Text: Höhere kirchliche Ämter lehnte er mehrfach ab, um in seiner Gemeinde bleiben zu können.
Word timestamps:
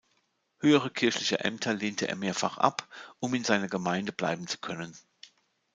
Höhere 0.61 0.89
kirchliche 0.89 1.41
Ämter 1.41 1.75
lehnte 1.75 2.07
er 2.07 2.15
mehrfach 2.15 2.57
ab, 2.57 2.87
um 3.19 3.35
in 3.35 3.43
seiner 3.43 3.67
Gemeinde 3.67 4.11
bleiben 4.11 4.47
zu 4.47 4.57
können. 4.57 4.95